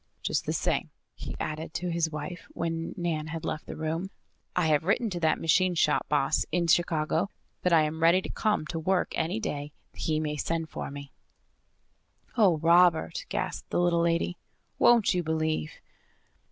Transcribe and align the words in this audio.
Just 0.23 0.47
the 0.47 0.51
same," 0.53 0.89
he 1.13 1.35
added 1.39 1.75
to 1.75 1.91
his 1.91 2.09
wife, 2.09 2.47
when 2.53 2.95
Nan 2.97 3.27
had 3.27 3.45
left 3.45 3.67
the 3.67 3.75
room, 3.75 4.09
"I 4.55 4.65
have 4.65 4.83
written 4.83 5.11
to 5.11 5.19
that 5.19 5.39
machine 5.39 5.75
shop 5.75 6.09
boss 6.09 6.43
in 6.51 6.65
Chicago 6.65 7.29
that 7.61 7.71
I 7.71 7.83
am 7.83 8.01
ready 8.01 8.19
to 8.23 8.29
come 8.29 8.65
to 8.65 8.79
work 8.79 9.09
any 9.13 9.39
day 9.39 9.73
he 9.93 10.19
may 10.19 10.37
send 10.37 10.69
for 10.71 10.89
me." 10.89 11.11
"Oh, 12.35 12.57
Robert!" 12.57 13.27
gasped 13.29 13.69
the 13.69 13.79
little 13.79 14.01
lady. 14.01 14.37
"Won't 14.79 15.13
you 15.13 15.21
believe?" 15.21 15.71